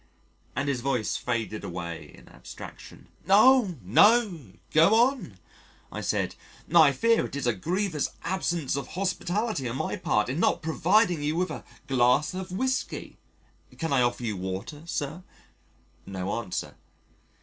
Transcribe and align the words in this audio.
and 0.55 0.67
his 0.67 0.81
voice 0.81 1.15
faded 1.15 1.63
away 1.63 2.11
in 2.17 2.27
abstraction. 2.27 3.07
"Oh! 3.29 3.75
no 3.83 4.53
go 4.73 4.95
on," 4.95 5.37
I 5.91 6.01
said, 6.01 6.33
"I 6.73 6.91
fear 6.91 7.23
it 7.27 7.35
is 7.35 7.45
a 7.45 7.53
grievous 7.53 8.09
absence 8.23 8.75
of 8.75 8.87
hospitality 8.97 9.69
on 9.69 9.77
my 9.77 9.95
part 9.97 10.27
in 10.27 10.39
not 10.39 10.63
providing 10.63 11.21
you 11.21 11.35
with 11.35 11.51
a 11.51 11.63
glass 11.85 12.33
of 12.33 12.51
whiskey. 12.51 13.19
Can 13.77 13.93
I 13.93 14.01
offer 14.01 14.23
you 14.23 14.37
water, 14.37 14.81
Sir?" 14.87 15.21
No 16.07 16.33
answer. 16.39 16.73